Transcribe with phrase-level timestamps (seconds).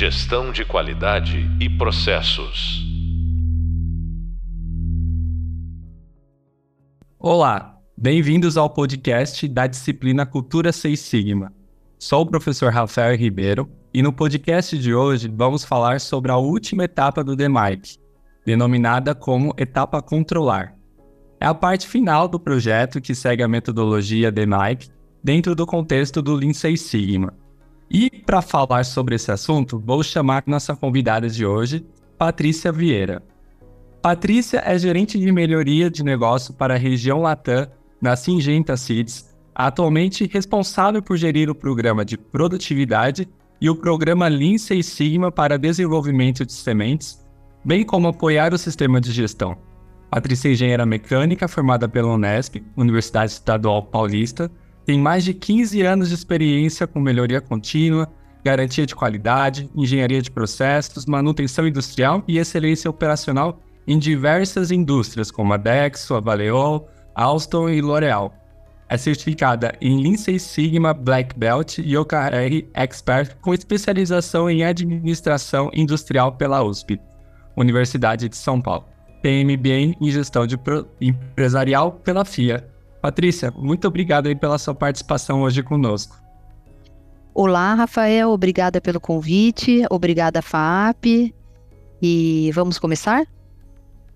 [0.00, 2.86] Gestão de qualidade e processos.
[7.18, 11.52] Olá, bem-vindos ao podcast da disciplina Cultura Seis Sigma.
[11.98, 16.84] Sou o professor Rafael Ribeiro e no podcast de hoje vamos falar sobre a última
[16.84, 17.98] etapa do DMAIC,
[18.46, 20.76] denominada como etapa controlar.
[21.40, 24.90] É a parte final do projeto que segue a metodologia DMAIC
[25.24, 27.47] dentro do contexto do Lean Six Sigma.
[27.90, 31.86] E para falar sobre esse assunto, vou chamar nossa convidada de hoje,
[32.18, 33.22] Patrícia Vieira.
[34.02, 37.66] Patrícia é gerente de melhoria de negócio para a região Latam
[38.00, 43.28] na Singenta Seeds, atualmente responsável por gerir o programa de produtividade
[43.60, 47.26] e o programa Lean Six Sigma para desenvolvimento de sementes,
[47.64, 49.56] bem como apoiar o sistema de gestão.
[50.10, 54.50] Patrícia é engenheira mecânica formada pela Unesp, Universidade Estadual Paulista,
[54.88, 58.08] tem mais de 15 anos de experiência com melhoria contínua,
[58.42, 65.52] garantia de qualidade, engenharia de processos, manutenção industrial e excelência operacional em diversas indústrias como
[65.52, 68.32] a Dexo, a Valeol, Alstom e L'Oréal.
[68.88, 75.70] É certificada em Lean Six Sigma Black Belt e OKR Expert com especialização em administração
[75.74, 76.98] industrial pela USP,
[77.54, 78.86] Universidade de São Paulo.
[79.20, 79.46] Tem
[80.00, 80.46] em gestão
[80.98, 82.77] empresarial pela FIA.
[83.00, 86.16] Patrícia, muito obrigado aí pela sua participação hoje conosco.
[87.32, 91.32] Olá, Rafael, obrigada pelo convite, obrigada, FAP.
[92.02, 93.22] E vamos começar?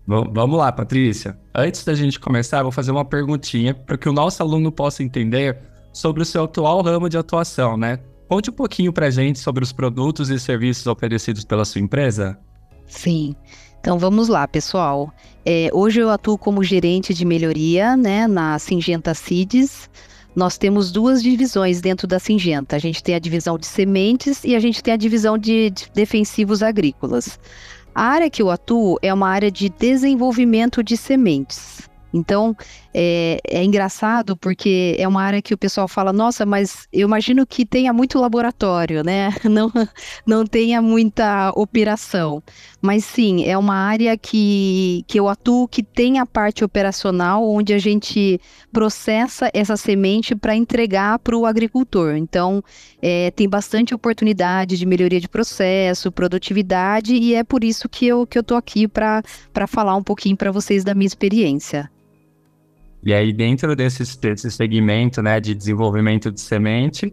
[0.07, 1.39] V vamos lá, Patrícia.
[1.55, 5.59] Antes da gente começar, vou fazer uma perguntinha para que o nosso aluno possa entender
[5.93, 8.01] sobre o seu atual ramo de atuação, né?
[8.29, 12.39] Conte um pouquinho para a gente sobre os produtos e serviços oferecidos pela sua empresa.
[12.87, 13.37] Sim.
[13.83, 15.13] Então vamos lá, pessoal.
[15.45, 19.91] É, hoje eu atuo como gerente de melhoria né, na Singenta Seeds.
[20.37, 22.77] Nós temos duas divisões dentro da Singenta.
[22.77, 26.63] A gente tem a divisão de sementes e a gente tem a divisão de defensivos
[26.63, 27.41] agrícolas.
[27.93, 31.91] A área que eu atuo é uma área de desenvolvimento de sementes.
[32.15, 32.57] Então,
[32.95, 37.47] é, é, engraçado porque é uma área que o pessoal fala, nossa, mas eu imagino
[37.47, 39.31] que tenha muito laboratório, né?
[39.53, 39.71] Não,
[40.27, 42.43] não tenha muita operação.
[42.81, 47.75] Mas sim, é uma área que, que eu atuo que tem a parte operacional, onde
[47.75, 48.41] a gente
[48.73, 52.17] processa essa semente para entregar para o agricultor.
[52.17, 52.63] Então,
[53.01, 58.25] é, tem bastante oportunidade de melhoria de processo, produtividade, e é por isso que eu
[58.25, 61.91] estou que eu aqui para falar um pouquinho para vocês da minha experiência.
[63.05, 67.13] E aí, dentro desse, desse segmento né, de desenvolvimento de semente,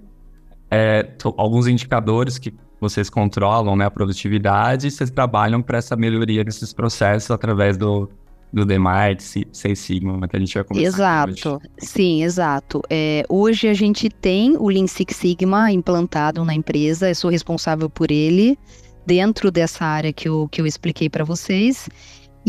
[0.70, 6.72] é, alguns indicadores que vocês controlam né, a produtividade, vocês trabalham para essa melhoria desses
[6.72, 8.10] processos através do,
[8.54, 9.20] do DMART,
[9.52, 11.70] Seis Sigma, que a gente vai conversar Exato, hoje.
[11.80, 12.82] sim, exato.
[12.90, 17.90] É, hoje a gente tem o Lean Six Sigma implantado na empresa, eu sou responsável
[17.90, 18.58] por ele,
[19.06, 21.90] dentro dessa área que eu, que eu expliquei para vocês.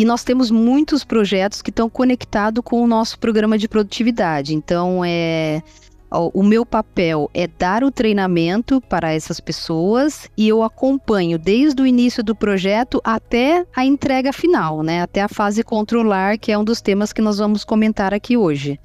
[0.01, 4.55] E nós temos muitos projetos que estão conectados com o nosso programa de produtividade.
[4.55, 5.63] Então, é,
[6.11, 11.87] o meu papel é dar o treinamento para essas pessoas e eu acompanho desde o
[11.87, 15.03] início do projeto até a entrega final, né?
[15.03, 18.81] Até a fase controlar, que é um dos temas que nós vamos comentar aqui hoje.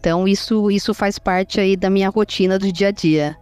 [0.00, 3.36] Então, isso, isso faz parte aí da minha rotina do dia a dia.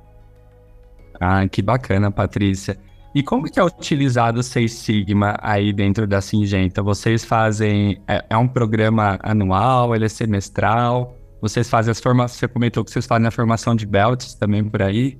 [1.19, 2.77] Ah, que bacana, Patrícia.
[3.15, 6.83] E como que é utilizado o Seis Sigma aí dentro da Singenta?
[6.83, 8.01] Vocês fazem...
[8.07, 11.17] É, é um programa anual, ele é semestral?
[11.43, 12.39] Vocês fazem as formações...
[12.39, 15.19] Você comentou que vocês fazem a formação de belts também por aí?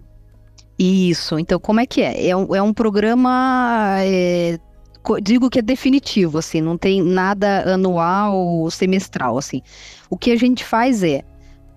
[0.79, 1.39] Isso.
[1.39, 2.29] Então, como é que é?
[2.29, 3.97] É um, é um programa...
[4.03, 4.57] É,
[5.21, 6.61] digo que é definitivo, assim.
[6.61, 9.63] Não tem nada anual ou semestral, assim.
[10.09, 11.25] O que a gente faz é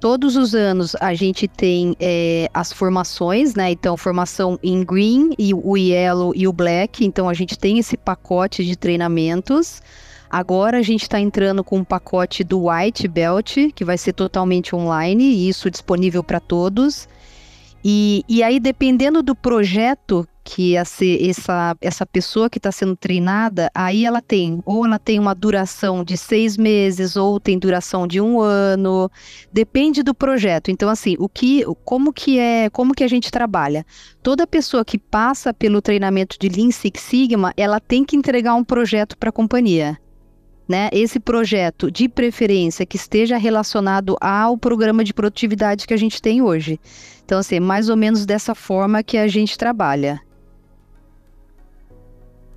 [0.04, 3.72] Todos os anos a gente tem é, as formações, né?
[3.72, 7.06] Então, formação em green e o yellow e o black.
[7.06, 9.82] Então, a gente tem esse pacote de treinamentos.
[10.30, 14.76] Agora a gente está entrando com um pacote do White Belt, que vai ser totalmente
[14.76, 17.08] online, e isso disponível para todos.
[17.82, 23.72] E, e aí, dependendo do projeto que essa, essa, essa pessoa que está sendo treinada,
[23.74, 28.20] aí ela tem, ou ela tem uma duração de seis meses, ou tem duração de
[28.20, 29.10] um ano,
[29.52, 30.70] depende do projeto.
[30.70, 33.86] Então, assim, o que, como que é, como que a gente trabalha?
[34.22, 38.64] Toda pessoa que passa pelo treinamento de Lean Six Sigma, ela tem que entregar um
[38.64, 39.98] projeto para a companhia
[40.68, 46.22] né, esse projeto de preferência que esteja relacionado ao programa de produtividade que a gente
[46.22, 46.80] tem hoje.
[47.26, 50.22] Então, assim, é mais ou menos dessa forma que a gente trabalha.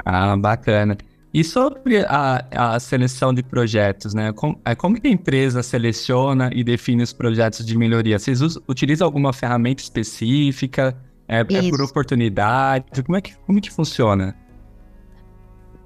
[0.07, 0.97] Ah, bacana.
[1.35, 4.33] E sobre a, a seleção de projetos, né?
[4.33, 8.17] Como, é, como que a empresa seleciona e define os projetos de melhoria?
[8.17, 10.97] Vocês utilizam alguma ferramenta específica?
[11.29, 13.03] É, é por oportunidade?
[13.05, 14.37] Como é que, como que funciona?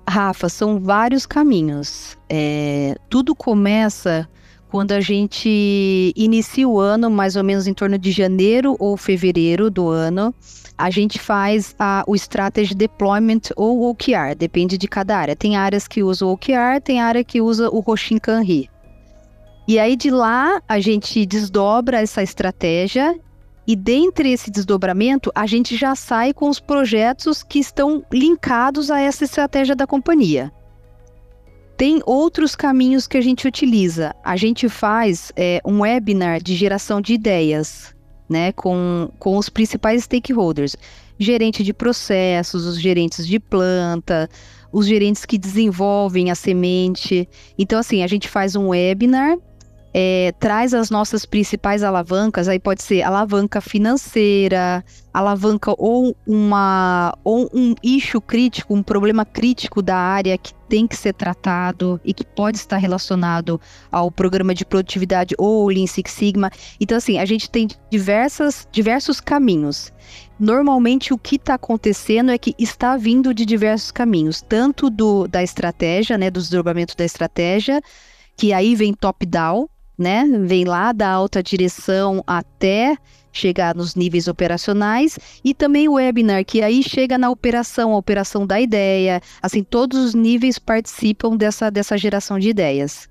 [0.06, 2.18] Rafa, são vários caminhos.
[2.28, 4.28] É, tudo começa
[4.68, 9.70] quando a gente inicia o ano, mais ou menos em torno de janeiro ou fevereiro
[9.70, 10.34] do ano,
[10.80, 15.36] a gente faz a, o Strategy Deployment ou OKR, depende de cada área.
[15.36, 18.70] Tem áreas que usam o OKR, tem área que usa o Roshin Kanri.
[19.68, 23.18] E aí de lá a gente desdobra essa estratégia
[23.66, 29.00] e dentre esse desdobramento a gente já sai com os projetos que estão linkados a
[29.00, 30.50] essa estratégia da companhia.
[31.76, 34.14] Tem outros caminhos que a gente utiliza.
[34.24, 37.94] A gente faz é, um webinar de geração de ideias,
[38.30, 40.76] né, com, com os principais stakeholders,
[41.18, 44.30] gerente de processos, os gerentes de planta,
[44.72, 47.28] os gerentes que desenvolvem a semente.
[47.58, 49.36] Então, assim, a gente faz um webinar
[49.92, 57.50] é, traz as nossas principais alavancas, aí pode ser alavanca financeira, alavanca ou uma ou
[57.52, 62.24] um eixo crítico, um problema crítico da área que tem que ser tratado e que
[62.24, 63.60] pode estar relacionado
[63.90, 66.50] ao programa de produtividade ou Lean Six Sigma.
[66.80, 69.92] Então assim, a gente tem diversas diversos caminhos.
[70.38, 75.42] Normalmente o que está acontecendo é que está vindo de diversos caminhos, tanto do da
[75.42, 77.82] estratégia, né, do desdobramento da estratégia,
[78.36, 79.68] que aí vem top-down,
[80.00, 80.24] né?
[80.44, 82.96] Vem lá da alta direção até
[83.32, 88.46] chegar nos níveis operacionais e também o webinar que aí chega na operação, a operação
[88.46, 93.08] da ideia, assim todos os níveis participam dessa dessa geração de ideias.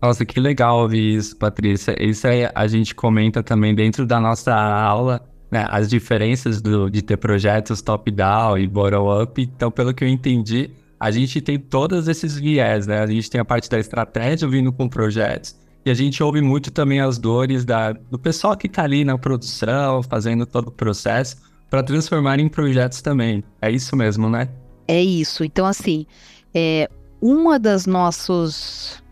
[0.00, 1.94] Nossa, que legal ouvir isso, Patrícia.
[2.02, 5.20] Isso aí a gente comenta também dentro da nossa aula,
[5.50, 9.42] né, as diferenças do, de ter projetos top-down e bottom-up.
[9.42, 13.00] Então, pelo que eu entendi, a gente tem todos esses viés, né?
[13.00, 15.56] A gente tem a parte da estratégia vindo com projetos.
[15.84, 19.16] E a gente ouve muito também as dores da, do pessoal que está ali na
[19.16, 21.36] produção, fazendo todo o processo,
[21.70, 23.44] para transformar em projetos também.
[23.62, 24.48] É isso mesmo, né?
[24.88, 25.44] É isso.
[25.44, 26.04] Então, assim,
[26.52, 26.90] é,
[27.20, 29.02] uma das nossos,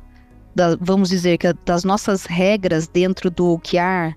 [0.55, 4.17] da, vamos dizer que das nossas regras dentro do OKR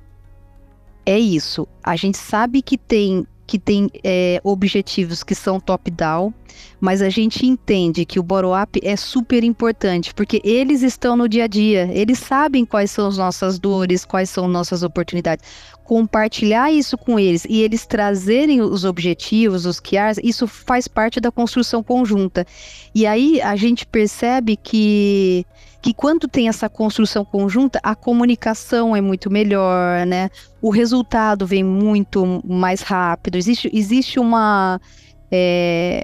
[1.06, 1.68] é isso.
[1.84, 6.32] A gente sabe que tem que tem é, objetivos que são top-down,
[6.80, 11.46] mas a gente entende que o bottom-up é super importante, porque eles estão no dia
[11.46, 15.44] a dia, eles sabem quais são as nossas dores, quais são nossas oportunidades.
[15.84, 21.32] Compartilhar isso com eles e eles trazerem os objetivos, os QRs, isso faz parte da
[21.32, 22.46] construção conjunta.
[22.94, 25.44] E aí a gente percebe que
[25.82, 30.30] que quando tem essa construção conjunta, a comunicação é muito melhor, né?
[30.62, 33.38] O resultado vem muito mais rápido.
[33.38, 34.80] Existe, existe uma,
[35.32, 36.04] é,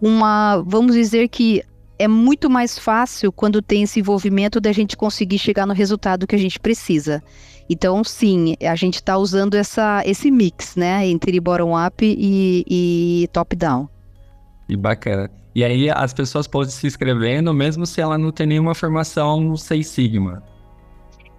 [0.00, 1.62] uma, vamos dizer que
[1.98, 6.36] é muito mais fácil quando tem esse envolvimento da gente conseguir chegar no resultado que
[6.36, 7.22] a gente precisa.
[7.68, 13.88] Então, sim, a gente está usando essa, esse mix, né, entre bottom-up e, e top-down.
[14.68, 15.30] E bacana.
[15.56, 19.56] E aí as pessoas podem se inscrevendo, mesmo se ela não tem nenhuma formação no
[19.56, 20.42] Seis Sigma.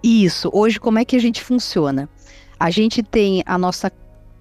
[0.02, 0.50] Isso.
[0.52, 2.08] Hoje, como é que a gente funciona?
[2.58, 3.92] A gente tem a nossa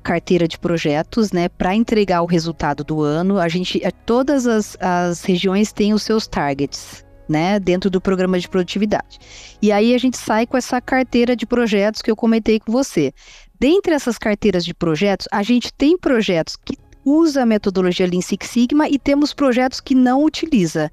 [0.01, 3.37] carteira de projetos, né, para entregar o resultado do ano.
[3.37, 8.39] A gente, eh, todas as, as regiões têm os seus targets, né, dentro do programa
[8.39, 9.19] de produtividade.
[9.61, 13.13] E aí a gente sai com essa carteira de projetos que eu comentei com você.
[13.59, 16.75] Dentre essas carteiras de projetos, a gente tem projetos que
[17.07, 20.91] usa a metodologia Lean Six Sigma e temos projetos que não utiliza.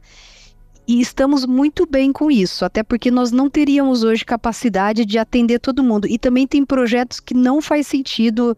[0.87, 5.59] E estamos muito bem com isso, até porque nós não teríamos hoje capacidade de atender
[5.59, 6.07] todo mundo.
[6.07, 8.57] E também tem projetos que não faz sentido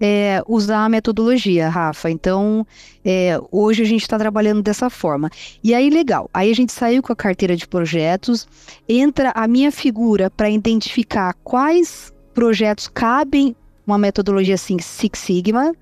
[0.00, 2.10] é, usar a metodologia, Rafa.
[2.10, 2.66] Então,
[3.04, 5.30] é, hoje a gente está trabalhando dessa forma.
[5.62, 6.28] E aí, legal.
[6.32, 8.48] Aí a gente saiu com a carteira de projetos,
[8.88, 13.54] entra a minha figura para identificar quais projetos cabem
[13.86, 15.72] uma metodologia assim, Six Sigma,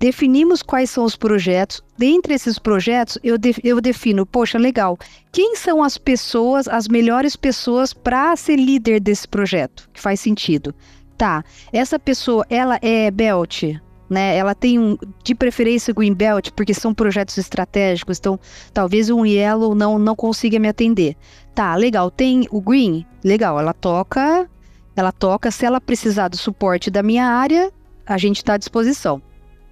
[0.00, 1.82] definimos quais são os projetos.
[1.96, 4.98] Dentre esses projetos, eu, de, eu defino, poxa, legal,
[5.30, 10.74] quem são as pessoas, as melhores pessoas para ser líder desse projeto, que faz sentido.
[11.18, 13.64] Tá, essa pessoa, ela é belt,
[14.08, 14.38] né?
[14.38, 18.40] Ela tem um, de preferência green belt, porque são projetos estratégicos, então
[18.72, 21.14] talvez um yellow não não consiga me atender.
[21.54, 24.48] Tá, legal, tem o green, legal, ela toca,
[24.96, 27.70] ela toca, se ela precisar do suporte da minha área,
[28.06, 29.20] a gente está à disposição.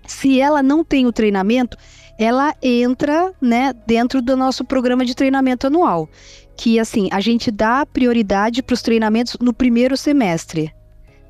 [0.08, 1.76] Se ela não tem o treinamento,
[2.18, 6.08] ela entra, né, dentro do nosso programa de treinamento anual,
[6.56, 10.74] que assim, a gente dá prioridade para os treinamentos no primeiro semestre.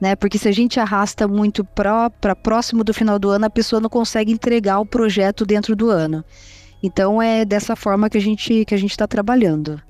[0.01, 0.15] Né?
[0.15, 2.09] Porque se a gente arrasta muito para
[2.41, 6.25] próximo do final do ano, a pessoa não consegue entregar o projeto dentro do ano.
[6.81, 9.83] Então é dessa forma que a gente que a gente está trabalhando.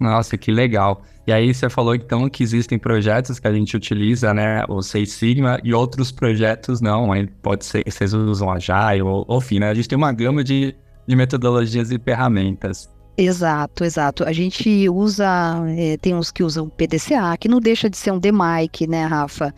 [0.00, 1.02] Nossa, que legal.
[1.26, 5.12] E aí você falou então que existem projetos que a gente utiliza, né, o Seis
[5.12, 9.58] Sigma, e outros projetos não, aí pode ser que vocês usam Agile, ou, ou enfim,
[9.58, 10.74] né, a gente tem uma gama de,
[11.06, 12.92] de metodologias e ferramentas.
[13.16, 14.24] Exato, exato.
[14.24, 18.18] A gente usa, é, tem uns que usam PDCA, que não deixa de ser um
[18.18, 19.54] DMIC, né, Rafa?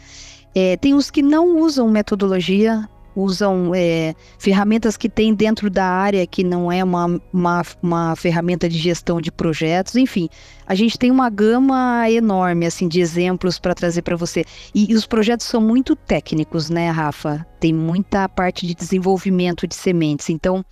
[0.54, 6.26] É, tem uns que não usam metodologia, usam é, ferramentas que tem dentro da área
[6.26, 10.28] que não é uma, uma, uma, ferramenta de gestão de projetos, enfim,
[10.66, 14.44] a gente tem uma gama enorme assim de exemplos para trazer para você.
[14.74, 17.46] E, e, os projetos são muito técnicos, né, Rafa?
[17.58, 20.64] Tem muita parte de desenvolvimento de sementes, então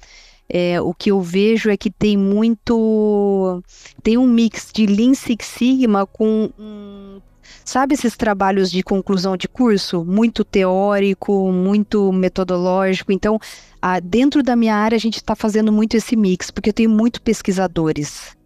[0.48, 3.62] é, o que eu vejo é que tem muito.
[4.02, 6.50] Tem um mix de Lean Six Sigma com.
[6.58, 7.20] Um,
[7.64, 10.04] sabe esses trabalhos de conclusão de curso?
[10.04, 13.12] Muito teórico, muito metodológico.
[13.12, 13.38] Então,
[13.80, 16.90] a, dentro da minha área, a gente está fazendo muito esse mix, porque eu tenho
[16.90, 18.36] muito pesquisadores.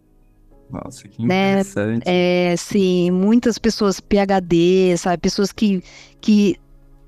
[0.69, 1.61] Nossa, que né?
[1.61, 2.03] interessante.
[2.05, 5.17] É, sim, muitas pessoas PhD, sabe?
[5.17, 5.83] Pessoas que,
[6.21, 6.57] que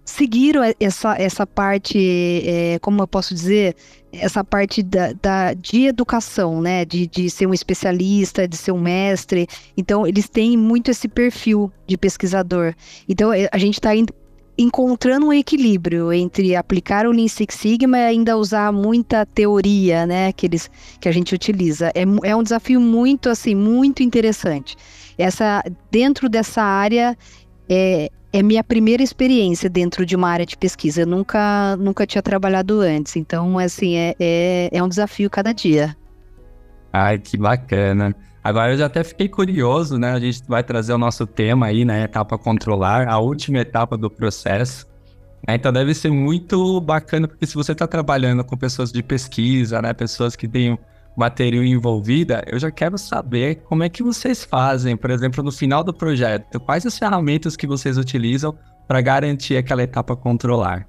[0.04, 1.98] seguiram essa, essa parte,
[2.46, 3.76] é, como eu posso dizer,
[4.12, 6.84] essa parte da, da, de educação, né?
[6.84, 9.48] De, de ser um especialista, de ser um mestre.
[9.78, 12.74] Então, eles têm muito esse perfil de pesquisador.
[13.08, 13.92] Então, a gente está
[14.58, 20.32] encontrando um equilíbrio entre aplicar o Lean Six Sigma e ainda usar muita teoria, né?
[20.34, 21.92] Que, eles, que a gente utiliza.
[21.96, 24.76] É, é um desafio muito, assim, muito interessante.
[25.18, 27.18] Essa, dentro dessa área,
[27.70, 31.02] é, é minha primeira experiência dentro de uma área de pesquisa.
[31.02, 33.16] Eu nunca, nunca tinha trabalhado antes.
[33.16, 35.96] Então, assim, é, é, é um desafio cada dia.
[36.94, 38.16] Ai, que bacana.
[38.44, 40.12] Agora eu já até fiquei curioso, né?
[40.12, 42.04] A gente vai trazer o nosso tema aí, né?
[42.04, 44.88] Etapa controlar, a última etapa do processo.
[45.48, 45.56] Né?
[45.56, 49.94] Então deve ser muito bacana, porque se você está trabalhando com pessoas de pesquisa, né?
[49.94, 50.78] Pessoas que têm
[51.16, 55.84] material envolvida, eu já quero saber como é que vocês fazem, por exemplo, no final
[55.84, 58.56] do projeto, quais as ferramentas que vocês utilizam
[58.88, 60.88] para garantir aquela etapa controlar.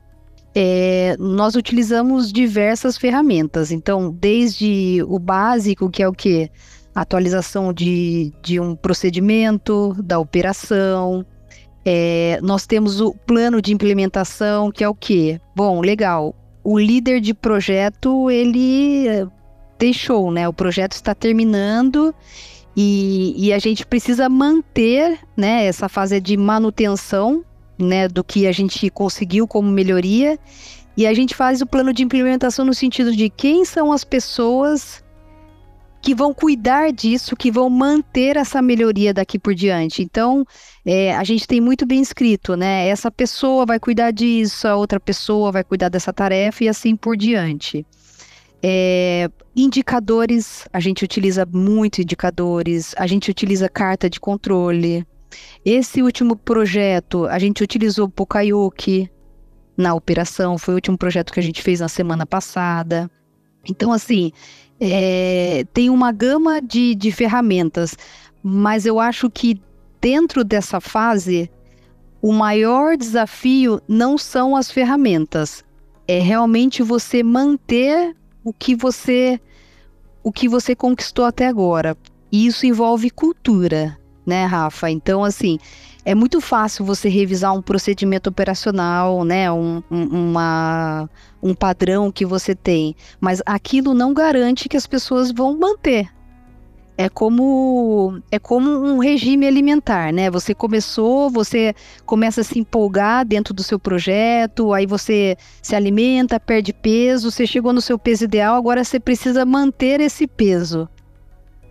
[0.54, 6.50] É, nós utilizamos diversas ferramentas, então, desde o básico, que é o que?
[6.94, 11.24] Atualização de, de um procedimento, da operação.
[11.84, 15.40] É, nós temos o plano de implementação, que é o que?
[15.56, 16.34] Bom, legal.
[16.62, 19.26] O líder de projeto, ele
[19.82, 20.48] deixou, né?
[20.48, 22.14] O projeto está terminando
[22.76, 25.66] e, e, a gente precisa manter, né?
[25.66, 27.44] Essa fase de manutenção,
[27.76, 28.06] né?
[28.06, 30.38] Do que a gente conseguiu como melhoria
[30.96, 35.02] e a gente faz o plano de implementação no sentido de quem são as pessoas
[36.00, 40.02] que vão cuidar disso, que vão manter essa melhoria daqui por diante.
[40.02, 40.44] Então,
[40.84, 42.88] é, a gente tem muito bem escrito, né?
[42.88, 47.16] Essa pessoa vai cuidar disso, a outra pessoa vai cuidar dessa tarefa e assim por
[47.16, 47.84] diante.
[48.62, 55.04] É, indicadores, a gente utiliza muito indicadores, a gente utiliza carta de controle.
[55.64, 59.10] Esse último projeto, a gente utilizou Pokayuki
[59.76, 63.10] na operação, foi o último projeto que a gente fez na semana passada.
[63.68, 64.30] Então, assim,
[64.78, 67.96] é, tem uma gama de, de ferramentas,
[68.42, 69.60] mas eu acho que
[70.00, 71.50] dentro dessa fase,
[72.20, 75.64] o maior desafio não são as ferramentas,
[76.06, 79.40] é realmente você manter o que você
[80.22, 81.96] o que você conquistou até agora.
[82.30, 84.88] E isso envolve cultura, né, Rafa?
[84.88, 85.58] Então, assim,
[86.04, 91.10] é muito fácil você revisar um procedimento operacional, né, um, um, uma,
[91.42, 96.08] um padrão que você tem, mas aquilo não garante que as pessoas vão manter,
[96.96, 100.30] é como é como um regime alimentar, né?
[100.30, 106.38] Você começou, você começa a se empolgar dentro do seu projeto, aí você se alimenta,
[106.38, 110.88] perde peso, você chegou no seu peso ideal, agora você precisa manter esse peso,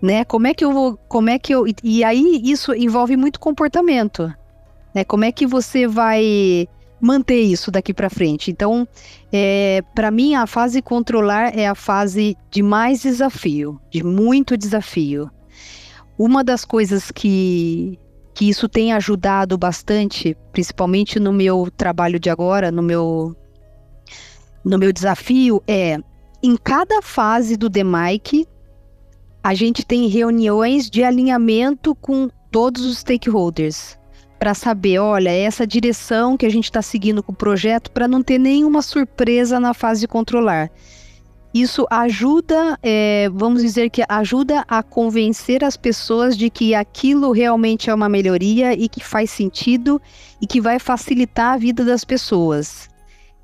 [0.01, 0.25] né?
[0.25, 4.33] Como é que eu vou, como é que eu e aí isso envolve muito comportamento,
[4.93, 5.03] né?
[5.03, 6.67] Como é que você vai
[7.01, 8.51] manter isso daqui para frente.
[8.51, 8.88] Então,
[9.31, 15.29] é, para mim, a fase controlar é a fase de mais desafio, de muito desafio.
[16.17, 17.98] Uma das coisas que,
[18.36, 23.36] que isso tem ajudado bastante, principalmente no meu trabalho de agora, no meu,
[24.63, 25.98] no meu desafio, é
[26.43, 28.48] em cada fase do DMIC,
[29.43, 34.00] a gente tem reuniões de alinhamento com todos os stakeholders
[34.41, 38.07] para saber, olha, é essa direção que a gente está seguindo com o projeto para
[38.07, 40.71] não ter nenhuma surpresa na fase de controlar.
[41.53, 47.91] Isso ajuda, é, vamos dizer que ajuda a convencer as pessoas de que aquilo realmente
[47.91, 50.01] é uma melhoria e que faz sentido
[50.41, 52.89] e que vai facilitar a vida das pessoas.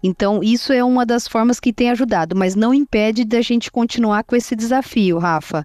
[0.02, 4.24] Então, isso é uma das formas que tem ajudado, mas não impede da gente continuar
[4.24, 5.64] com esse desafio, Rafa.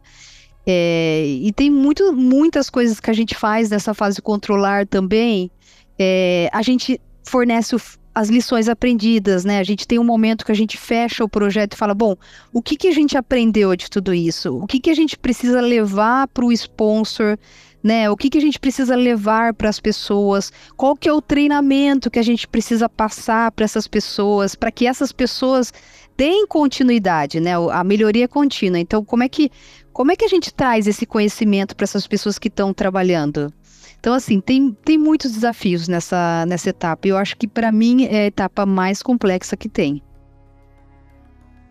[0.67, 5.51] É, e tem muito, muitas coisas que a gente faz nessa fase controlar também.
[5.99, 7.81] É, a gente fornece o,
[8.15, 9.59] as lições aprendidas, né?
[9.59, 12.15] A gente tem um momento que a gente fecha o projeto e fala, bom,
[12.53, 14.57] o que, que a gente aprendeu de tudo isso?
[14.57, 17.39] O que, que a gente precisa levar para o sponsor?
[17.83, 18.09] Né?
[18.09, 20.53] O que, que a gente precisa levar para as pessoas?
[20.77, 24.87] Qual que é o treinamento que a gente precisa passar para essas pessoas, para que
[24.87, 25.73] essas pessoas
[26.17, 27.53] deem continuidade, né?
[27.73, 28.79] A melhoria contínua.
[28.79, 29.51] Então, como é que
[29.93, 33.53] como é que a gente traz esse conhecimento para essas pessoas que estão trabalhando?
[34.01, 37.07] Então, assim, tem, tem muitos desafios nessa, nessa etapa.
[37.07, 40.03] Eu acho que, para mim, é a etapa mais complexa que tem.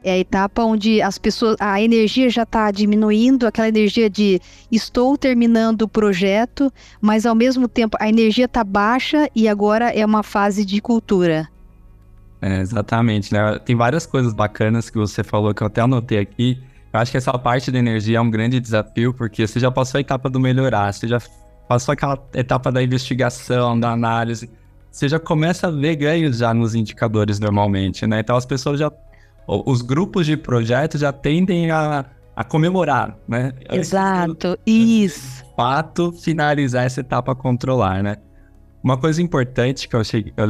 [0.03, 4.39] É a etapa onde as pessoas, a energia já está diminuindo, aquela energia de
[4.71, 10.03] estou terminando o projeto, mas ao mesmo tempo a energia está baixa e agora é
[10.03, 11.47] uma fase de cultura.
[12.41, 13.59] É, exatamente, né?
[13.59, 16.59] Tem várias coisas bacanas que você falou que eu até anotei aqui.
[16.93, 19.97] Eu acho que essa parte da energia é um grande desafio, porque você já passou
[19.97, 21.19] a etapa do melhorar, você já
[21.67, 24.49] passou aquela etapa da investigação, da análise,
[24.91, 28.19] você já começa a ver ganhos já nos indicadores normalmente, né?
[28.19, 28.91] Então as pessoas já.
[29.47, 32.05] Os grupos de projetos já tendem a,
[32.35, 33.53] a comemorar, né?
[33.69, 35.43] Exato, isso.
[35.55, 38.17] Fato, finalizar essa etapa controlar, né?
[38.83, 40.45] Uma coisa importante que eu achei, eu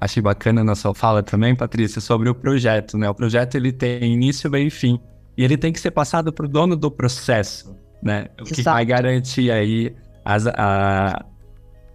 [0.00, 3.08] achei bacana na sua fala também, Patrícia, sobre o projeto, né?
[3.08, 5.00] O projeto ele tem início, meio e fim.
[5.38, 8.26] E ele tem que ser passado para o dono do processo, né?
[8.40, 11.24] O que vai garantir aí as, a,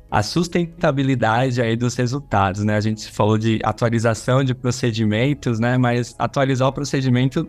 [0.10, 2.78] a sustentabilidade aí dos resultados, né?
[2.78, 5.78] A gente falou de atualização de procedimentos, né?
[5.78, 7.46] Mas atualizar o procedimento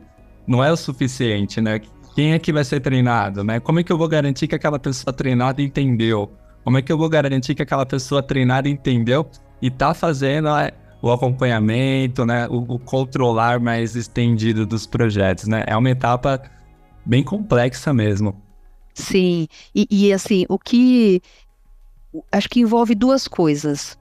[0.48, 1.80] não é o suficiente, né?
[2.16, 3.60] Quem é que vai ser treinado, né?
[3.60, 6.28] Como é que eu vou garantir que aquela pessoa treinada entendeu?
[6.64, 9.30] Como é que eu vou garantir que aquela pessoa treinada entendeu
[9.62, 10.48] e tá fazendo
[11.04, 15.62] o acompanhamento, né, o, o, controlar mais estendido dos projetos, né?
[15.66, 16.42] É uma etapa
[17.04, 18.40] bem complexa mesmo.
[18.94, 21.20] Sim, e, e assim, o que
[22.32, 23.98] acho que envolve duas coisas.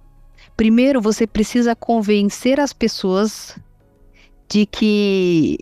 [0.56, 3.60] Primeiro, você precisa convencer as pessoas
[4.48, 5.58] de que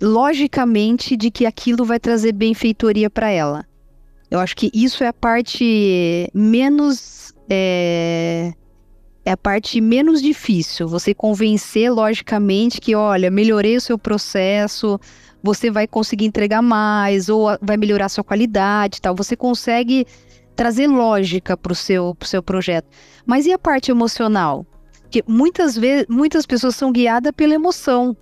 [0.00, 3.66] logicamente de que aquilo vai trazer benfeitoria para ela.
[4.30, 8.54] Eu acho que isso é a parte menos é,
[9.24, 10.88] é a parte menos difícil.
[10.88, 14.98] Você convencer logicamente que, olha, melhorei o seu processo,
[15.42, 19.14] você vai conseguir entregar mais, ou vai melhorar a sua qualidade tal.
[19.14, 20.06] Você consegue
[20.56, 22.88] trazer lógica para o seu, pro seu projeto.
[23.24, 24.66] Mas e a parte emocional?
[25.10, 28.16] Que muitas vezes, muitas pessoas são guiadas pela emoção,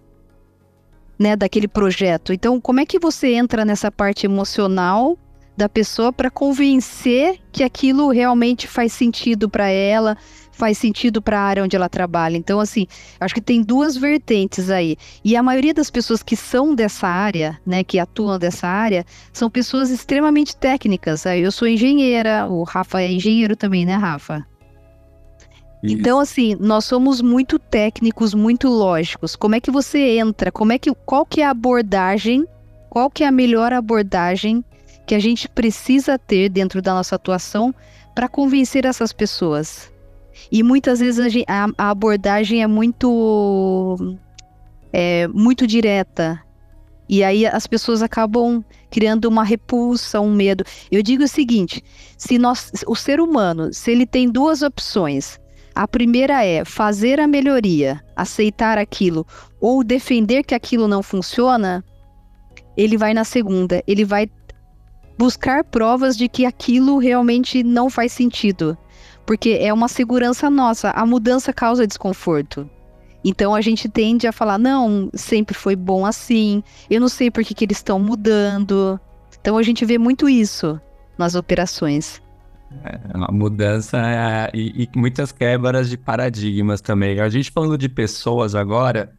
[1.19, 2.33] né, daquele projeto.
[2.33, 5.19] Então, como é que você entra nessa parte emocional
[5.57, 10.17] da pessoa para convencer que aquilo realmente faz sentido para ela,
[10.53, 12.37] faz sentido para a área onde ela trabalha.
[12.37, 12.87] Então, assim,
[13.21, 14.97] acho que tem duas vertentes aí.
[15.25, 19.49] E a maioria das pessoas que são dessa área, né, que atuam dessa área, são
[19.49, 21.25] pessoas extremamente técnicas.
[21.27, 24.47] Eu sou engenheira, o Rafa é engenheiro também, né, Rafa?
[25.83, 25.95] Isso.
[25.95, 29.37] Então, assim, nós somos muito técnicos, muito lógicos.
[29.37, 30.51] Como é que você entra?
[30.51, 32.47] Como é que, qual que é a abordagem?
[32.89, 34.65] Qual que é a melhor abordagem
[35.07, 37.75] que a gente precisa ter dentro da nossa atuação
[38.15, 39.91] para convencer essas pessoas?
[40.51, 44.17] E muitas vezes a, a abordagem é muito,
[44.93, 46.43] é, muito direta.
[47.09, 50.65] E aí as pessoas acabam criando uma repulsa, um medo.
[50.91, 51.83] Eu digo o seguinte:
[52.19, 55.41] se nós, o ser humano, se ele tem duas opções,
[55.75, 59.27] a primeira é fazer a melhoria, aceitar aquilo,
[59.61, 61.85] ou defender que aquilo não funciona,
[62.77, 64.29] ele vai na segunda, ele vai
[65.19, 68.77] buscar provas de que aquilo realmente não faz sentido
[69.27, 70.91] porque é uma segurança nossa.
[70.91, 72.71] A mudança causa desconforto.
[73.25, 77.45] Então a gente tende a falar: não, sempre foi bom assim, eu não sei por
[77.45, 78.99] que, que eles estão mudando.
[79.39, 80.81] Então a gente vê muito isso
[81.19, 82.23] nas operações.
[82.85, 87.21] É, uma mudança é, e, e, muitas quebras de paradigmas também.
[87.21, 89.13] A gente falando de pessoas agora,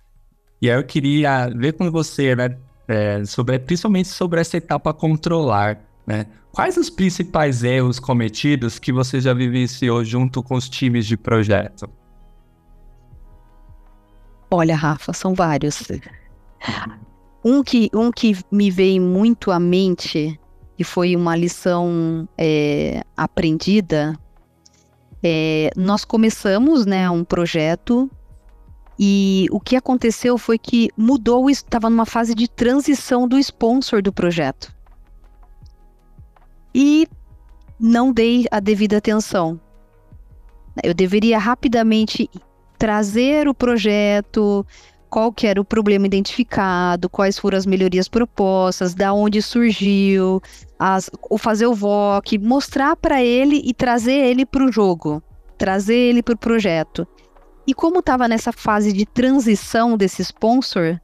[0.62, 2.58] e aí eu queria ver com você, né,
[2.88, 5.87] é, sobre, principalmente sobre essa etapa controlar.
[6.08, 6.26] Né?
[6.54, 11.90] Quais os principais erros cometidos que você já vivenciou junto com os times de projeto?
[14.50, 15.84] Olha, Rafa, são vários.
[17.44, 20.40] Um que, um que me veio muito à mente
[20.80, 24.18] e foi uma lição é, aprendida.
[25.22, 28.10] É, nós começamos né, um projeto
[28.98, 34.14] e o que aconteceu foi que mudou, estava numa fase de transição do sponsor do
[34.14, 34.77] projeto
[36.74, 37.08] e
[37.80, 39.60] não dei a devida atenção.
[40.84, 42.30] Eu deveria rapidamente
[42.78, 44.66] trazer o projeto,
[45.10, 50.42] qual que era o problema identificado, quais foram as melhorias propostas, da onde surgiu,
[50.78, 55.22] as, o fazer o VOC, mostrar para ele e trazer ele para o jogo,
[55.58, 57.08] trazer ele para o projeto.
[57.66, 61.00] E como estava nessa fase de transição desse sponsor,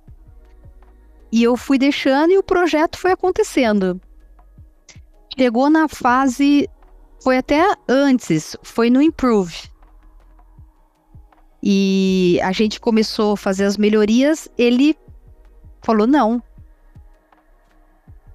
[1.31, 3.99] e eu fui deixando e o projeto foi acontecendo.
[5.37, 6.69] Chegou na fase,
[7.21, 9.55] foi até antes, foi no Improve.
[11.61, 14.95] E a gente começou a fazer as melhorias, ele
[15.81, 16.41] falou não.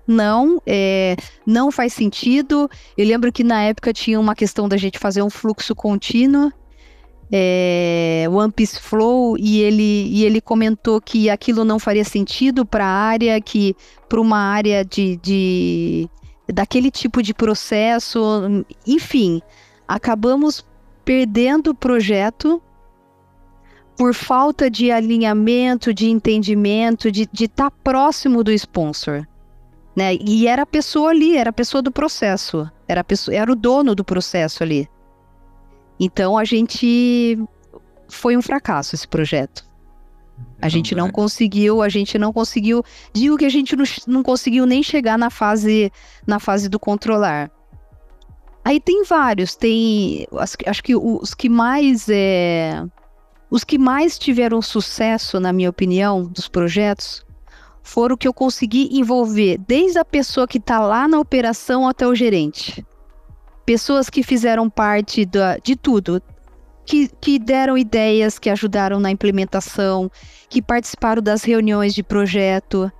[0.06, 1.14] Não, é,
[1.46, 2.68] não faz sentido.
[2.96, 6.50] Eu lembro que na época tinha uma questão da gente fazer um fluxo contínuo
[7.30, 12.84] é, One Piece Flow e ele, e ele comentou que aquilo não faria sentido para
[12.84, 13.76] a área, que
[14.08, 16.08] para uma área de, de
[16.52, 19.42] daquele tipo de processo, enfim,
[19.86, 20.64] acabamos
[21.04, 22.62] perdendo o projeto
[23.96, 29.26] por falta de alinhamento, de entendimento, de estar tá próximo do sponsor.
[29.96, 30.14] Né?
[30.14, 33.94] E era a pessoa ali, era a pessoa do processo, era, pessoa, era o dono
[33.96, 34.88] do processo ali.
[35.98, 37.36] Então a gente
[38.08, 39.67] foi um fracasso esse projeto.
[40.60, 42.82] A gente não conseguiu, a gente não conseguiu.
[43.12, 45.92] Digo que a gente não, não conseguiu nem chegar na fase
[46.26, 47.50] na fase do controlar.
[48.64, 50.26] Aí tem vários, tem
[50.66, 52.84] acho que os que mais é,
[53.50, 57.24] os que mais tiveram sucesso, na minha opinião, dos projetos,
[57.82, 62.14] foram que eu consegui envolver desde a pessoa que está lá na operação até o
[62.14, 62.84] gerente
[63.68, 66.22] pessoas que fizeram parte da, de tudo,
[66.88, 70.10] que, que deram ideias, que ajudaram na implementação,
[70.48, 72.90] que participaram das reuniões de projeto.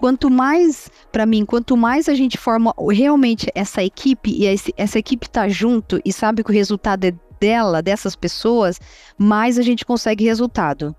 [0.00, 4.98] Quanto mais, para mim, quanto mais a gente forma realmente essa equipe e esse, essa
[4.98, 8.80] equipe tá junto e sabe que o resultado é dela, dessas pessoas,
[9.16, 10.94] mais a gente consegue resultado.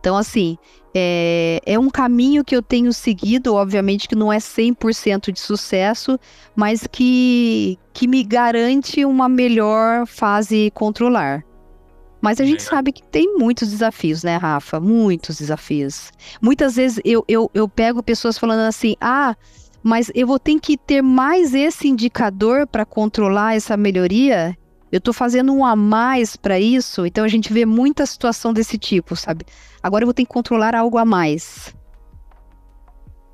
[0.00, 0.56] Então, assim,
[0.94, 6.18] é, é um caminho que eu tenho seguido, obviamente que não é 100% de sucesso,
[6.56, 11.44] mas que, que me garante uma melhor fase controlar.
[12.22, 14.80] Mas a gente sabe que tem muitos desafios, né, Rafa?
[14.80, 16.10] Muitos desafios.
[16.40, 19.36] Muitas vezes eu, eu, eu pego pessoas falando assim: ah,
[19.82, 24.56] mas eu vou ter que ter mais esse indicador para controlar essa melhoria
[24.92, 28.76] eu estou fazendo um a mais para isso, então a gente vê muita situação desse
[28.76, 29.46] tipo, sabe?
[29.82, 31.74] Agora eu vou ter que controlar algo a mais.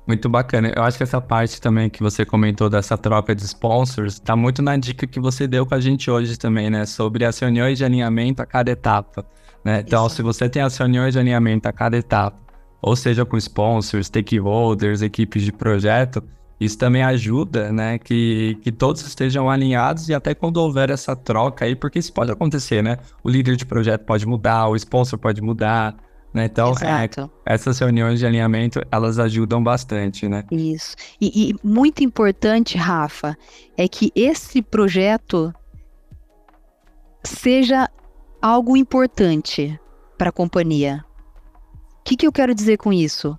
[0.09, 0.73] Muito bacana.
[0.75, 4.59] Eu acho que essa parte também que você comentou dessa troca de sponsors está muito
[4.59, 6.87] na dica que você deu com a gente hoje também, né?
[6.87, 9.23] Sobre as reuniões de alinhamento a cada etapa.
[9.63, 9.83] Né?
[9.85, 10.15] Então, Isso.
[10.15, 12.39] se você tem as reuniões de alinhamento a cada etapa,
[12.81, 16.23] ou seja com sponsors, stakeholders, equipes de projeto,
[16.59, 21.65] isso também ajuda, né, que, que todos estejam alinhados e até quando houver essa troca
[21.65, 22.97] aí, porque isso pode acontecer, né?
[23.23, 25.95] O líder de projeto pode mudar, o sponsor pode mudar,
[26.33, 26.45] né?
[26.45, 27.09] Então, é,
[27.45, 30.43] essas reuniões de alinhamento, elas ajudam bastante, né?
[30.51, 30.95] Isso.
[31.19, 33.35] E, e muito importante, Rafa,
[33.75, 35.53] é que esse projeto
[37.23, 37.89] seja
[38.41, 39.79] algo importante
[40.17, 41.03] para a companhia.
[41.99, 43.37] O que, que eu quero dizer com isso?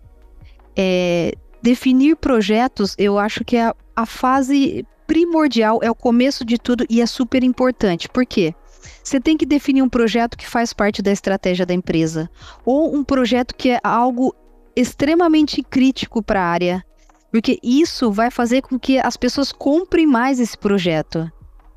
[0.77, 6.57] É, definir projetos, eu acho que é a, a fase primordial, é o começo de
[6.57, 8.09] tudo e é super importante.
[8.09, 8.55] Por quê?
[9.03, 12.31] Você tem que definir um projeto que faz parte da estratégia da empresa,
[12.65, 14.33] ou um projeto que é algo
[14.77, 16.85] extremamente crítico para a área,
[17.33, 21.29] porque isso vai fazer com que as pessoas comprem mais esse projeto.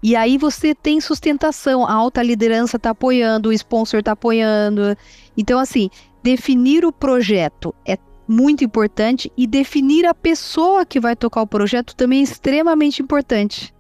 [0.04, 4.96] E aí você tem sustentação, a alta liderança está apoiando, o sponsor está apoiando.
[5.36, 5.90] Então, assim,
[6.22, 11.96] definir o projeto é muito importante e definir a pessoa que vai tocar o projeto
[11.96, 13.74] também é extremamente importante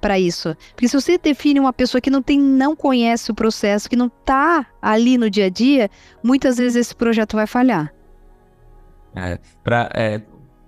[0.00, 0.56] para isso.
[0.70, 4.06] Porque se você define uma pessoa que não tem, não conhece o processo, que não
[4.06, 5.90] está ali no dia a dia,
[6.22, 7.92] muitas vezes esse projeto vai falhar.
[9.14, 10.22] É, pra, é,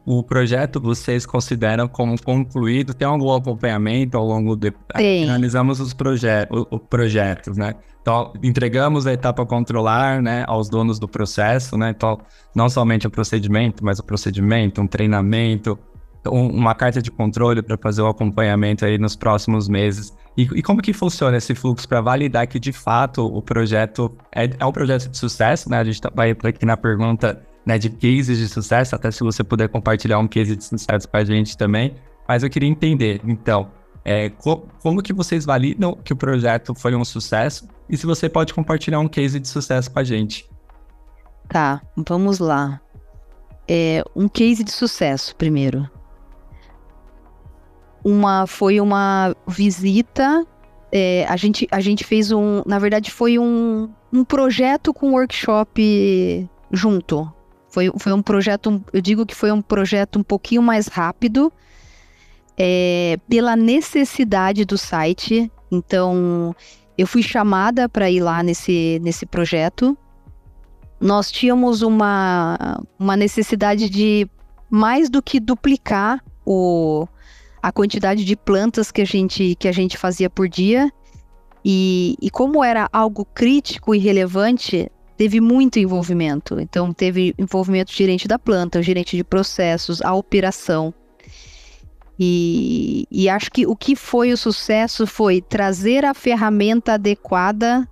[0.04, 2.94] o projeto vocês consideram como concluído?
[2.94, 4.72] Tem algum acompanhamento ao longo de.
[4.94, 5.24] Tem.
[5.24, 7.74] Analisamos os proje os projetos, né?
[8.02, 11.90] Então, entregamos a etapa controlar, né, aos donos do processo, né?
[11.90, 12.18] Então,
[12.54, 15.78] não somente o procedimento, mas o procedimento, um treinamento,
[16.26, 20.14] um, uma carta de controle para fazer o acompanhamento aí nos próximos meses.
[20.36, 24.48] E, e como que funciona esse fluxo para validar que de fato o projeto é,
[24.58, 25.78] é um projeto de sucesso, né?
[25.78, 29.44] A gente tá, vai aqui na pergunta né, de cases de sucesso, até se você
[29.44, 31.94] puder compartilhar um case de sucesso com a gente também.
[32.26, 33.70] Mas eu queria entender, então,
[34.04, 38.28] é, co como que vocês validam que o projeto foi um sucesso e se você
[38.28, 40.48] pode compartilhar um case de sucesso com a gente.
[41.48, 42.80] Tá, vamos lá.
[43.68, 45.90] É, um case de sucesso primeiro.
[48.04, 50.46] Uma foi uma visita.
[50.92, 52.62] É, a, gente, a gente fez um.
[52.64, 57.30] Na verdade, foi um, um projeto com workshop junto.
[57.68, 61.52] Foi, foi um projeto, eu digo que foi um projeto um pouquinho mais rápido,
[62.58, 65.50] é, pela necessidade do site.
[65.70, 66.54] Então,
[67.00, 69.96] eu fui chamada para ir lá nesse, nesse projeto.
[71.00, 74.28] Nós tínhamos uma, uma necessidade de
[74.68, 77.08] mais do que duplicar o,
[77.62, 80.92] a quantidade de plantas que a gente, que a gente fazia por dia.
[81.64, 86.60] E, e como era algo crítico e relevante, teve muito envolvimento.
[86.60, 90.92] Então, teve envolvimento do gerente da planta, o gerente de processos, a operação.
[92.22, 97.88] E, e acho que o que foi o sucesso foi trazer a ferramenta adequada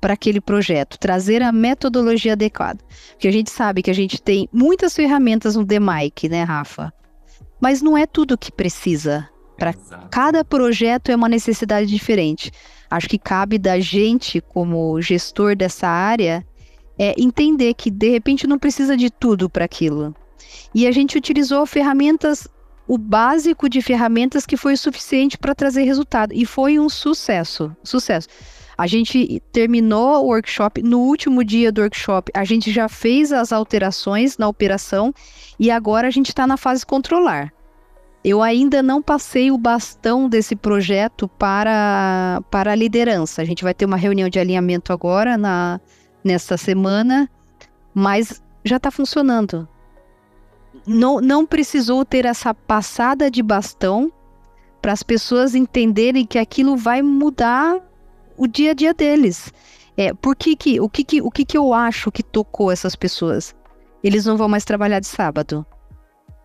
[0.00, 2.78] para aquele projeto, trazer a metodologia adequada.
[3.10, 6.92] Porque a gente sabe que a gente tem muitas ferramentas no DMIC, né, Rafa?
[7.60, 9.28] Mas não é tudo que precisa.
[9.56, 9.72] Para
[10.12, 12.52] cada projeto é uma necessidade diferente.
[12.88, 16.46] Acho que cabe da gente, como gestor dessa área,
[16.96, 20.14] é entender que de repente não precisa de tudo para aquilo.
[20.72, 22.46] E a gente utilizou ferramentas
[22.86, 26.32] o básico de ferramentas que foi o suficiente para trazer resultado.
[26.34, 27.74] E foi um sucesso.
[27.82, 28.28] Sucesso.
[28.76, 32.30] A gente terminou o workshop no último dia do workshop.
[32.34, 35.14] A gente já fez as alterações na operação
[35.58, 37.52] e agora a gente está na fase controlar.
[38.24, 43.42] Eu ainda não passei o bastão desse projeto para, para a liderança.
[43.42, 45.78] A gente vai ter uma reunião de alinhamento agora na,
[46.24, 47.30] nesta semana,
[47.94, 49.68] mas já está funcionando
[50.86, 54.12] não, não precisou ter essa passada de bastão
[54.80, 57.80] para as pessoas entenderem que aquilo vai mudar
[58.36, 59.52] o dia a dia deles.
[59.96, 62.94] É, por que que, o que que, o que que eu acho que tocou essas
[62.96, 63.54] pessoas?
[64.02, 65.64] Eles não vão mais trabalhar de sábado.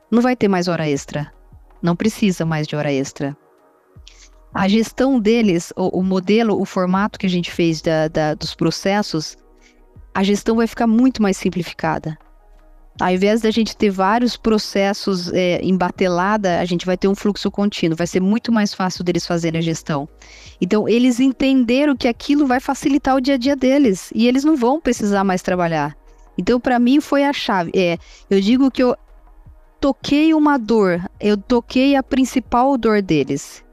[0.10, 1.34] Não vai ter mais hora extra.
[1.82, 3.36] Não precisa mais de hora extra.
[4.54, 8.56] A gestão deles, o, o modelo, o formato que a gente fez da, da, dos
[8.56, 9.38] processos,
[10.13, 12.17] a gestão vai ficar muito mais simplificada.
[13.00, 17.16] Ao invés da gente ter vários processos é, em batelada, a gente vai ter um
[17.16, 20.08] fluxo contínuo, vai ser muito mais fácil deles fazerem a gestão.
[20.60, 24.58] Então, eles entenderam que aquilo vai facilitar o dia a dia deles e eles não
[24.58, 25.96] vão precisar mais trabalhar.
[26.38, 27.72] Então, para mim, foi a chave.
[27.74, 27.98] É,
[28.30, 28.98] eu digo que eu
[29.80, 33.64] toquei uma dor, eu toquei a principal dor deles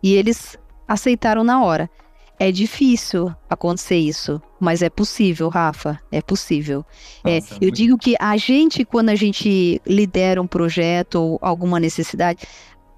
[0.00, 1.90] e eles aceitaram na hora.
[2.40, 5.98] É difícil acontecer isso, mas é possível, Rafa.
[6.10, 6.84] É possível.
[7.24, 11.38] É, Nossa, é, eu digo que a gente, quando a gente lidera um projeto ou
[11.42, 12.46] alguma necessidade,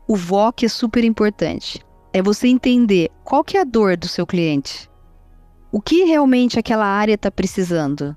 [0.07, 1.81] o VOC é super importante.
[2.13, 4.91] É você entender qual que é a dor do seu cliente.
[5.73, 8.15] O que realmente aquela área está precisando.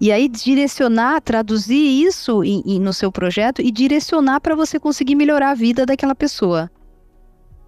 [0.00, 5.14] E aí direcionar, traduzir isso em, em, no seu projeto e direcionar para você conseguir
[5.14, 6.70] melhorar a vida daquela pessoa.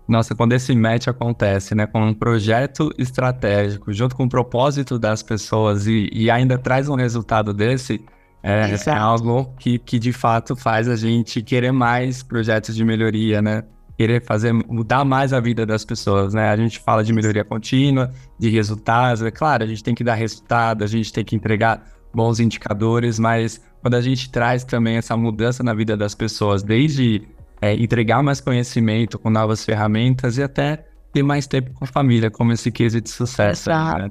[0.06, 5.22] Nossa, quando esse match acontece, né, com um projeto estratégico, junto com o propósito das
[5.22, 8.04] pessoas e, e ainda traz um resultado desse,
[8.42, 13.40] é, é, algo que, que de fato faz a gente querer mais projetos de melhoria,
[13.40, 13.64] né?
[13.96, 16.50] Querer fazer, mudar mais a vida das pessoas, né?
[16.50, 20.14] A gente fala de melhoria contínua, de resultados, é claro, a gente tem que dar
[20.14, 25.16] resultado, a gente tem que entregar bons indicadores, mas quando a gente traz também essa
[25.16, 27.22] mudança na vida das pessoas, desde
[27.64, 32.30] é, entregar mais conhecimento com novas ferramentas e até ter mais tempo com a família,
[32.30, 33.70] como esse case de sucesso.
[33.70, 33.98] Exato.
[33.98, 34.10] Né?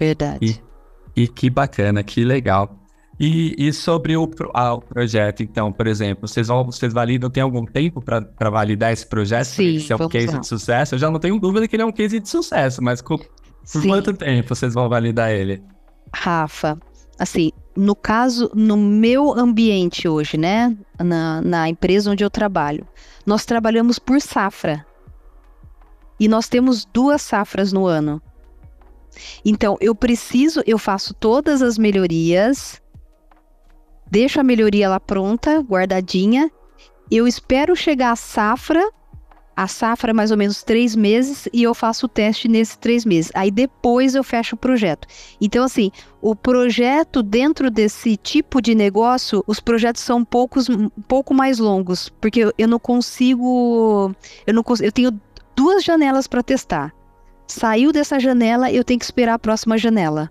[0.00, 0.62] Verdade.
[1.14, 2.78] E, e, que bacana, que legal.
[3.20, 7.42] E, e sobre o, ah, o, projeto, então, por exemplo, vocês, vão, vocês validam, tem
[7.42, 9.46] algum tempo para validar esse projeto?
[9.46, 10.38] Sim, se é um case lá.
[10.38, 10.94] de sucesso?
[10.94, 13.20] Eu já não tenho dúvida que ele é um case de sucesso, mas por
[13.82, 15.62] quanto tempo vocês vão validar ele?
[16.14, 16.78] Rafa,
[17.18, 22.84] assim, no caso, no meu ambiente hoje, né, na, na empresa onde eu trabalho,
[23.24, 24.84] nós trabalhamos por safra.
[26.18, 28.20] E nós temos duas safras no ano.
[29.44, 32.82] Então, eu preciso, eu faço todas as melhorias,
[34.10, 36.50] deixo a melhoria lá pronta, guardadinha,
[37.08, 38.84] eu espero chegar a safra
[39.58, 43.04] a safra é mais ou menos três meses e eu faço o teste nesses três
[43.04, 43.32] meses.
[43.34, 45.08] Aí depois eu fecho o projeto.
[45.40, 45.90] Então, assim,
[46.22, 52.08] o projeto dentro desse tipo de negócio, os projetos são poucos, um pouco mais longos,
[52.20, 54.14] porque eu, eu não consigo,
[54.46, 55.20] eu não consigo, eu tenho
[55.56, 56.94] duas janelas para testar.
[57.48, 60.30] Saiu dessa janela, eu tenho que esperar a próxima janela.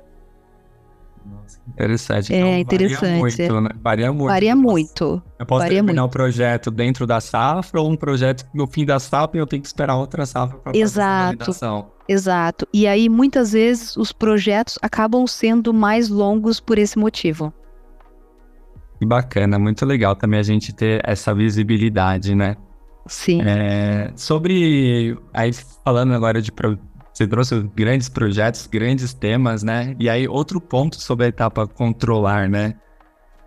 [1.67, 2.33] Interessante.
[2.33, 3.01] É então, interessante.
[3.01, 3.61] Varia muito, é.
[3.61, 3.69] né?
[3.81, 4.27] Varia muito.
[4.27, 5.21] Varia muito.
[5.37, 6.11] Eu posso varia terminar muito.
[6.11, 9.61] um projeto dentro da safra ou um projeto no fim da safra e eu tenho
[9.61, 11.91] que esperar outra safra para fazer a validação.
[12.07, 12.67] Exato.
[12.73, 17.53] E aí, muitas vezes, os projetos acabam sendo mais longos por esse motivo.
[18.97, 22.55] Que bacana, muito legal também a gente ter essa visibilidade, né?
[23.05, 23.41] Sim.
[23.41, 25.17] É, sobre.
[25.33, 25.51] Aí,
[25.83, 26.51] falando agora de
[27.17, 29.95] Você trouxe grandes projetos, grandes temas, né?
[29.97, 32.75] E aí, outro ponto sobre a etapa controlar, né?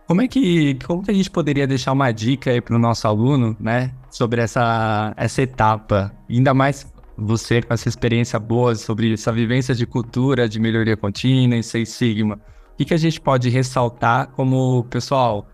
[0.09, 3.06] Como é que, como que a gente poderia deixar uma dica aí para o nosso
[3.06, 3.94] aluno, né?
[4.11, 9.87] Sobre essa, essa etapa, ainda mais você com essa experiência boa sobre essa vivência de
[9.87, 12.40] cultura, de melhoria contínua em Seis Sigma,
[12.72, 15.46] o que, que a gente pode ressaltar como, pessoal,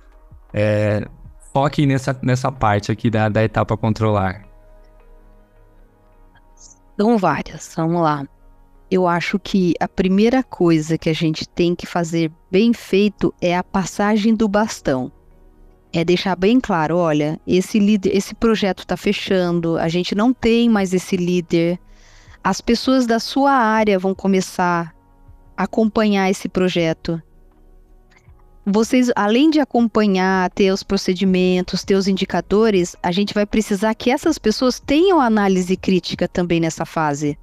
[0.55, 1.07] é,
[1.53, 4.46] foque nessa, nessa parte aqui da, da etapa controlar?
[6.99, 8.27] São várias, vamos lá.
[8.91, 13.57] Eu acho que a primeira coisa que a gente tem que fazer bem feito é
[13.57, 15.13] a passagem do bastão
[15.93, 20.69] é deixar bem claro, olha, esse líder, esse projeto está fechando, a gente não tem
[20.69, 21.79] mais esse líder.
[22.45, 24.95] As pessoas da sua área vão começar
[25.57, 27.21] a acompanhar esse projeto.
[28.69, 34.11] Vocês, além de acompanhar, ter os procedimentos, ter os indicadores, a gente vai precisar que
[34.11, 37.39] essas pessoas tenham análise crítica também nessa fase.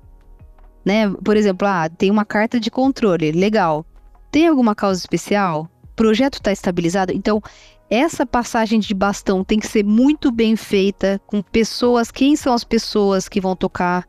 [0.83, 1.09] Né?
[1.23, 3.85] Por exemplo, ah, tem uma carta de controle, legal.
[4.29, 5.69] Tem alguma causa especial?
[5.81, 7.13] O projeto está estabilizado?
[7.13, 7.41] Então,
[7.89, 12.65] essa passagem de bastão tem que ser muito bem feita com pessoas, quem são as
[12.65, 14.05] pessoas que vão tocar,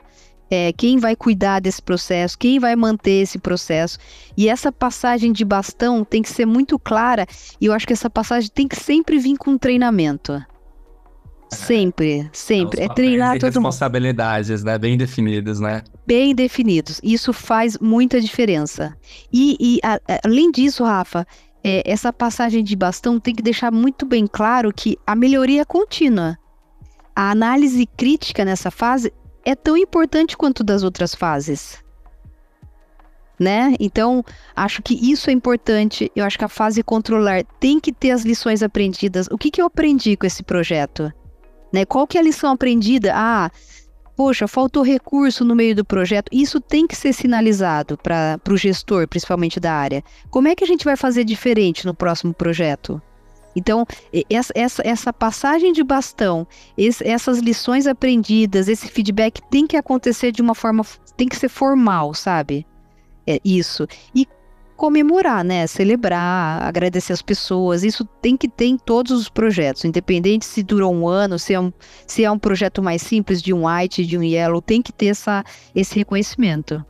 [0.55, 3.99] é, quem vai cuidar desse processo, quem vai manter esse processo.
[4.37, 7.27] E essa passagem de bastão tem que ser muito clara,
[7.61, 10.41] e eu acho que essa passagem tem que sempre vir com treinamento.
[11.51, 12.81] Sempre, sempre.
[12.81, 13.55] É, é treinar todo mundo.
[13.55, 14.79] Responsabilidades, né?
[14.79, 15.83] Bem definidas, né?
[16.07, 17.01] Bem definidos.
[17.03, 18.97] Isso faz muita diferença.
[19.33, 21.27] E, e a, além disso, Rafa,
[21.63, 25.65] é, essa passagem de bastão tem que deixar muito bem claro que a melhoria é
[25.65, 26.37] contínua.
[27.15, 29.13] A análise crítica nessa fase
[29.45, 31.83] é tão importante quanto das outras fases.
[33.39, 33.75] Né?
[33.81, 36.11] Então, acho que isso é importante.
[36.15, 39.27] Eu acho que a fase controlar tem que ter as lições aprendidas.
[39.31, 41.13] O que, que eu aprendi com esse projeto?
[41.73, 41.85] Né?
[41.85, 43.13] Qual que é a lição aprendida?
[43.15, 43.51] Ah,
[44.17, 49.09] poxa, faltou recurso no meio do projeto, isso tem que ser sinalizado para o gestor,
[49.09, 50.03] principalmente da área.
[50.31, 53.03] Como é que a gente vai fazer diferente no próximo projeto?
[53.55, 53.87] Então,
[54.29, 60.33] essa, essa, essa passagem de bastão, esse, essas lições aprendidas, esse feedback tem que acontecer
[60.33, 60.85] de uma forma,
[61.17, 62.67] tem que ser formal, sabe?
[63.27, 63.87] É isso.
[64.15, 64.27] E
[64.77, 65.67] comemorar, né?
[65.67, 67.85] Celebrar, agradecer as pessoas.
[67.85, 71.61] Isso tem que ter em todos os projetos, independente se durou um ano, se é
[71.61, 71.73] um,
[72.07, 75.07] se é um projeto mais simples de um white, de um yellow, tem que ter
[75.07, 76.85] essa, esse reconhecimento.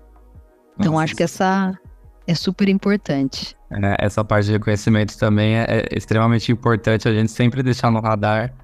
[0.78, 1.78] Então, Nossa, acho que essa
[2.26, 3.56] é super importante.
[3.70, 8.00] É, essa parte de reconhecimento também é, é extremamente importante a gente sempre deixar no
[8.00, 8.54] radar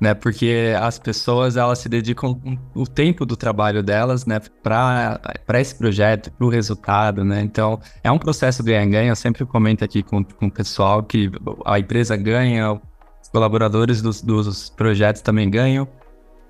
[0.00, 0.14] né?
[0.14, 2.38] Porque as pessoas elas se dedicam
[2.74, 7.40] o tempo do trabalho delas, né, para esse projeto, para o resultado, né?
[7.40, 9.10] Então é um processo ganha-ganha.
[9.10, 11.30] Eu sempre comento aqui com, com o pessoal que
[11.64, 15.88] a empresa ganha, os colaboradores dos, dos projetos também ganham,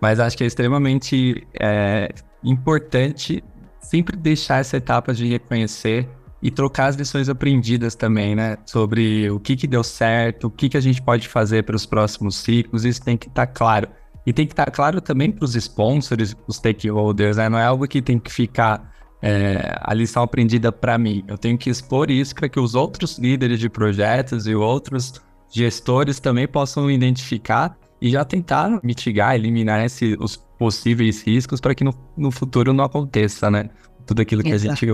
[0.00, 3.42] mas acho que é extremamente é, importante
[3.80, 6.08] sempre deixar essa etapa de reconhecer
[6.42, 8.56] e trocar as lições aprendidas também, né?
[8.66, 11.86] Sobre o que, que deu certo, o que, que a gente pode fazer para os
[11.86, 13.88] próximos ciclos, isso tem que estar tá claro.
[14.26, 17.48] E tem que estar tá claro também para os sponsors, os stakeholders, né?
[17.48, 21.24] Não é algo que tem que ficar é, a lição aprendida para mim.
[21.26, 25.14] Eu tenho que expor isso para que os outros líderes de projetos e outros
[25.50, 31.84] gestores também possam identificar e já tentar mitigar, eliminar esse, os possíveis riscos para que
[31.84, 33.70] no, no futuro não aconteça, né?
[34.04, 34.72] Tudo aquilo que Exato.
[34.72, 34.86] a gente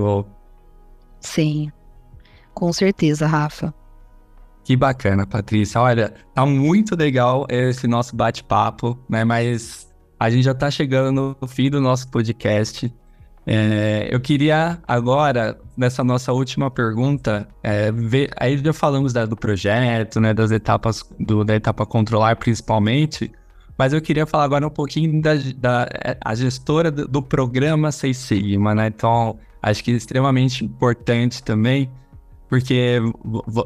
[1.23, 1.71] Sim,
[2.53, 3.73] com certeza, Rafa.
[4.65, 5.81] Que bacana, Patrícia.
[5.81, 9.25] Olha, tá muito legal esse nosso bate-papo, né?
[9.25, 12.93] Mas a gente já tá chegando no fim do nosso podcast.
[13.45, 19.35] É, eu queria agora, nessa nossa última pergunta, é, ver, aí já falamos da, do
[19.35, 23.33] projeto, né, das etapas, do, da etapa controlar principalmente,
[23.77, 25.89] mas eu queria falar agora um pouquinho da, da
[26.25, 28.87] a gestora do, do programa Seis Sigma, né?
[28.87, 31.91] Então, acho que é extremamente importante também,
[32.49, 32.99] porque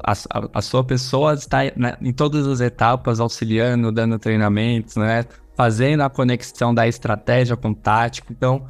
[0.04, 5.24] a, a, a sua pessoa está né, em todas as etapas, auxiliando, dando treinamentos, né?
[5.56, 8.30] Fazendo a conexão da estratégia com tático.
[8.30, 8.66] Então,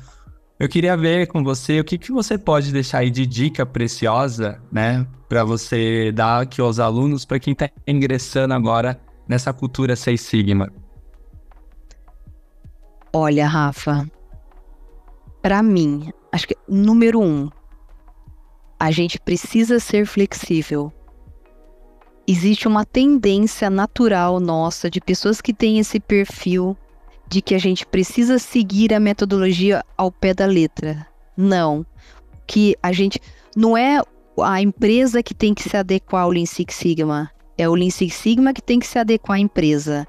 [0.59, 4.59] eu queria ver com você o que, que você pode deixar aí de dica preciosa,
[4.73, 5.07] né?
[5.29, 10.73] Para você dar aqui aos alunos, para quem está ingressando agora nessa cultura Seis Sigma.
[13.13, 14.07] Olha, Rafa,
[15.47, 17.49] para mim, acho que número um,
[18.81, 20.93] a gente precisa ser flexível.
[22.27, 26.77] Existe uma tendência natural nossa de pessoas que têm esse perfil
[27.29, 31.07] de que a gente precisa seguir a metodologia ao pé da letra.
[31.37, 31.87] Não.
[32.45, 33.21] Que a gente.
[33.55, 34.03] Não é
[34.43, 37.31] a empresa que tem que se adequar ao Lean Six Sigma.
[37.57, 40.09] É o Lean Six Sigma que tem que se adequar à empresa.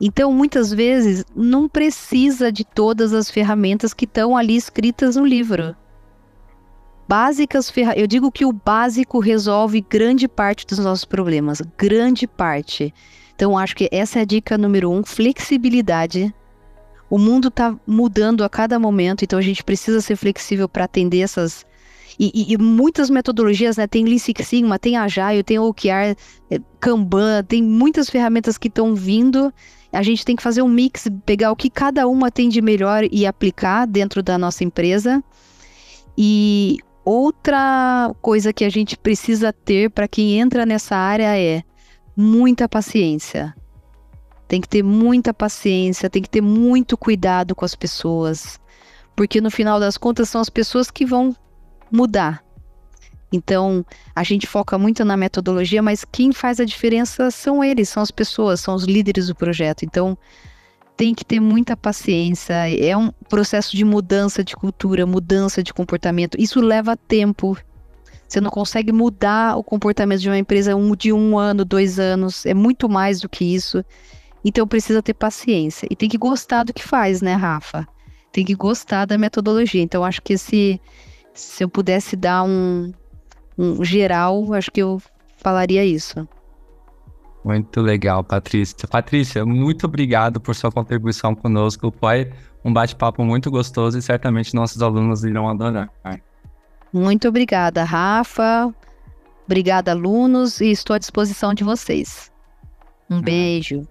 [0.00, 5.74] Então, muitas vezes, não precisa de todas as ferramentas que estão ali escritas no livro.
[7.08, 8.02] básicas ferramentas.
[8.02, 12.94] Eu digo que o básico resolve grande parte dos nossos problemas, grande parte.
[13.34, 16.32] Então, acho que essa é a dica número um: flexibilidade.
[17.10, 21.20] O mundo está mudando a cada momento, então a gente precisa ser flexível para atender
[21.20, 21.66] essas.
[22.18, 23.86] E, e, e, muitas metodologias, né?
[23.86, 26.16] Tem Lean Six Sigma, tem Agile, tem OKR,
[26.50, 29.52] é, Kanban, tem muitas ferramentas que estão vindo.
[29.92, 33.04] A gente tem que fazer um mix, pegar o que cada uma tem de melhor
[33.10, 35.22] e aplicar dentro da nossa empresa.
[36.16, 41.62] E outra coisa que a gente precisa ter para quem entra nessa área é
[42.14, 43.54] muita paciência.
[44.46, 48.58] Tem que ter muita paciência, tem que ter muito cuidado com as pessoas,
[49.14, 51.36] porque no final das contas são as pessoas que vão
[51.90, 52.42] mudar.
[53.32, 58.02] Então, a gente foca muito na metodologia, mas quem faz a diferença são eles, são
[58.02, 59.84] as pessoas, são os líderes do projeto.
[59.84, 60.16] Então,
[60.98, 62.54] tem que ter muita paciência.
[62.76, 66.36] É um processo de mudança de cultura, mudança de comportamento.
[66.40, 67.56] Isso leva tempo.
[68.26, 72.44] Você não consegue mudar o comportamento de uma empresa de um ano, dois anos.
[72.44, 73.84] É muito mais do que isso.
[74.44, 75.86] Então precisa ter paciência.
[75.88, 77.86] E tem que gostar do que faz, né, Rafa?
[78.32, 79.80] Tem que gostar da metodologia.
[79.80, 80.80] Então acho que se,
[81.32, 82.92] se eu pudesse dar um,
[83.58, 85.02] um geral, acho que eu
[85.36, 86.26] falaria isso.
[87.44, 88.86] Muito legal, Patrícia.
[88.88, 91.92] Patrícia, muito obrigado por sua contribuição conosco.
[91.98, 92.30] Foi
[92.64, 95.90] um bate-papo muito gostoso e certamente nossos alunos irão adorar.
[96.92, 98.72] Muito obrigada, Rafa.
[99.46, 102.30] Obrigada, alunos, e estou à disposição de vocês.
[103.08, 103.22] Um ah.
[103.22, 103.88] beijo.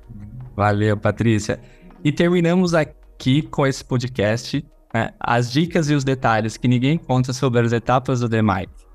[0.55, 1.59] Valeu, Patrícia.
[2.03, 4.63] E terminamos aqui com esse podcast.
[4.93, 8.86] Né, as dicas e os detalhes que ninguém conta sobre as etapas do DMAIC.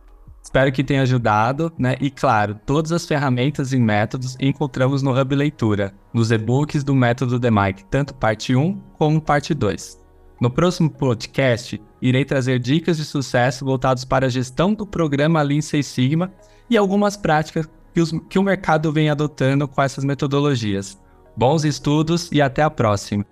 [0.42, 1.96] Espero que tenha ajudado, né?
[2.00, 7.38] E claro, todas as ferramentas e métodos encontramos no Hub Leitura, nos e-books do método
[7.38, 10.02] DMIC, tanto parte 1 como parte 2.
[10.40, 15.60] No próximo podcast, irei trazer dicas de sucesso voltados para a gestão do programa Lean
[15.60, 16.32] Six Sigma
[16.68, 21.00] e algumas práticas que, os, que o mercado vem adotando com essas metodologias.
[21.36, 23.31] Bons estudos e até a próxima!